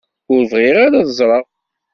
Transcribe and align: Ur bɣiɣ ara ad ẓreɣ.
Ur 0.33 0.41
bɣiɣ 0.51 0.75
ara 0.85 0.97
ad 1.01 1.09
ẓreɣ. 1.17 1.45